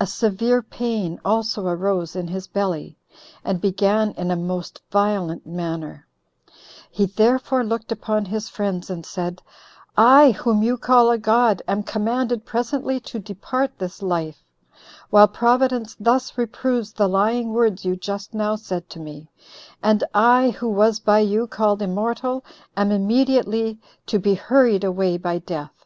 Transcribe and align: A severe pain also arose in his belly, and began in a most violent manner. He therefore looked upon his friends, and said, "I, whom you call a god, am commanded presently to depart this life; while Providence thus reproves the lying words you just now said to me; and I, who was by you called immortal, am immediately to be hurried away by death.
A 0.00 0.06
severe 0.08 0.62
pain 0.62 1.20
also 1.24 1.68
arose 1.68 2.16
in 2.16 2.26
his 2.26 2.48
belly, 2.48 2.98
and 3.44 3.60
began 3.60 4.10
in 4.16 4.32
a 4.32 4.36
most 4.36 4.82
violent 4.90 5.46
manner. 5.46 6.08
He 6.90 7.06
therefore 7.06 7.62
looked 7.62 7.92
upon 7.92 8.24
his 8.24 8.48
friends, 8.48 8.90
and 8.90 9.06
said, 9.06 9.42
"I, 9.96 10.32
whom 10.32 10.64
you 10.64 10.76
call 10.76 11.08
a 11.08 11.18
god, 11.18 11.62
am 11.68 11.84
commanded 11.84 12.44
presently 12.44 12.98
to 13.06 13.20
depart 13.20 13.70
this 13.78 14.02
life; 14.02 14.42
while 15.10 15.28
Providence 15.28 15.94
thus 16.00 16.36
reproves 16.36 16.92
the 16.92 17.08
lying 17.08 17.50
words 17.52 17.84
you 17.84 17.94
just 17.94 18.34
now 18.34 18.56
said 18.56 18.90
to 18.90 18.98
me; 18.98 19.30
and 19.80 20.02
I, 20.12 20.50
who 20.50 20.68
was 20.68 20.98
by 20.98 21.20
you 21.20 21.46
called 21.46 21.80
immortal, 21.80 22.44
am 22.76 22.90
immediately 22.90 23.78
to 24.06 24.18
be 24.18 24.34
hurried 24.34 24.82
away 24.82 25.16
by 25.16 25.38
death. 25.38 25.84